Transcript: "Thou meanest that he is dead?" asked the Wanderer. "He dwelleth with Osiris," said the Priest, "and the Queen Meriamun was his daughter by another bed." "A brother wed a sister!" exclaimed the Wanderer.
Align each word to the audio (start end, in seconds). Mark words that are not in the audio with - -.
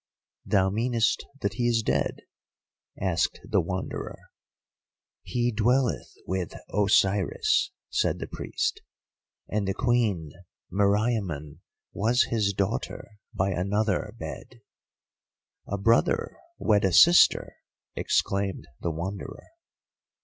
"Thou 0.47 0.71
meanest 0.71 1.23
that 1.41 1.53
he 1.53 1.67
is 1.67 1.83
dead?" 1.83 2.21
asked 2.99 3.39
the 3.47 3.61
Wanderer. 3.61 4.17
"He 5.21 5.51
dwelleth 5.51 6.11
with 6.25 6.55
Osiris," 6.73 7.69
said 7.91 8.17
the 8.17 8.25
Priest, 8.25 8.81
"and 9.47 9.67
the 9.67 9.75
Queen 9.75 10.31
Meriamun 10.73 11.59
was 11.93 12.23
his 12.31 12.51
daughter 12.53 13.11
by 13.31 13.51
another 13.51 14.15
bed." 14.17 14.61
"A 15.67 15.77
brother 15.77 16.35
wed 16.57 16.83
a 16.83 16.93
sister!" 16.93 17.57
exclaimed 17.95 18.65
the 18.79 18.89
Wanderer. 18.89 19.43